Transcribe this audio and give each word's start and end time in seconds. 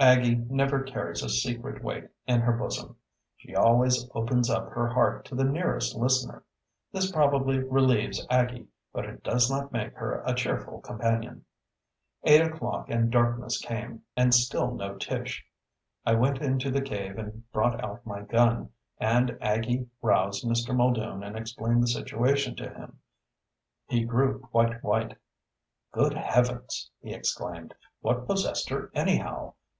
Aggie 0.00 0.34
never 0.50 0.82
carries 0.82 1.22
a 1.22 1.28
secret 1.28 1.82
weight 1.82 2.08
in 2.26 2.40
her 2.40 2.52
bosom. 2.52 2.96
She 3.36 3.54
always 3.54 4.10
opens 4.14 4.50
up 4.50 4.68
her 4.70 4.88
heart 4.88 5.24
to 5.26 5.34
the 5.34 5.44
nearest 5.44 5.94
listener. 5.96 6.42
This 6.92 7.10
probably 7.10 7.60
relieves 7.60 8.26
Aggie, 8.28 8.66
but 8.92 9.06
it 9.06 9.22
does 9.22 9.48
not 9.50 9.72
make 9.72 9.94
her 9.96 10.22
a 10.26 10.34
cheerful 10.34 10.80
companion. 10.82 11.44
Eight 12.24 12.42
o'clock 12.42 12.90
and 12.90 13.10
darkness 13.12 13.58
came, 13.58 14.02
and 14.16 14.34
still 14.34 14.74
no 14.74 14.96
Tish. 14.96 15.46
I 16.04 16.14
went 16.14 16.42
into 16.42 16.70
the 16.70 16.82
cave 16.82 17.16
and 17.16 17.50
brought 17.52 17.82
out 17.82 18.04
my 18.04 18.20
gun, 18.22 18.70
and 18.98 19.38
Aggie 19.40 19.88
roused 20.02 20.44
Mr. 20.44 20.76
Muldoon 20.76 21.22
and 21.22 21.38
explained 21.38 21.82
the 21.82 21.86
situation 21.88 22.54
to 22.56 22.68
him. 22.68 22.98
He 23.86 24.04
grew 24.04 24.40
quite 24.40 24.82
white. 24.82 25.16
"Good 25.92 26.12
heavens!" 26.14 26.90
he 27.00 27.14
exclaimed. 27.14 27.72
"What 28.00 28.26
possessed 28.26 28.68
her 28.68 28.90
anyhow? 28.92 29.54